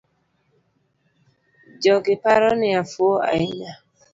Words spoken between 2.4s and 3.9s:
ni afuwo ainya.